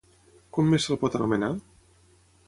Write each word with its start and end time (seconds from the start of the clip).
Com 0.57 0.71
més 0.73 0.87
se'l 0.87 0.97
pot 1.03 1.17
anomenar? 1.19 1.51